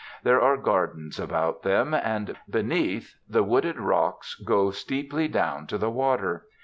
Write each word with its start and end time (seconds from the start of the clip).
There 0.23 0.41
are 0.41 0.57
gardens 0.57 1.19
about 1.19 1.61
them; 1.61 1.93
and 1.93 2.35
beneath, 2.49 3.17
the 3.29 3.43
wooded 3.43 3.79
rocks 3.79 4.33
go 4.33 4.71
steeply 4.71 5.27
down 5.27 5.67
to 5.67 5.77
the 5.77 5.91
water. 5.91 6.47